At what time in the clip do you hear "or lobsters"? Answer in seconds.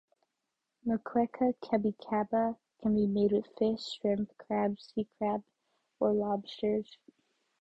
5.99-6.97